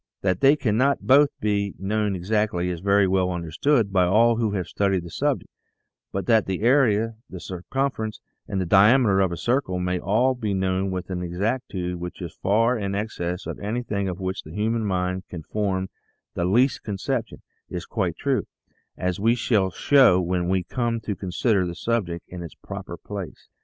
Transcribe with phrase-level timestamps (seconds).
[0.21, 4.65] That they cannot both be known exactly is very well understood by all who have
[4.65, 5.53] studied the subject,
[6.11, 10.55] but that the area, the circumference, and the diameter of a circle may all be
[10.55, 14.85] known with an exactitude which is far in excess of anything of which the human
[14.85, 15.87] mind can form
[16.33, 18.47] the least conception, is quite true,
[18.97, 23.49] as we shall show when we come to consider the subject in its proper place.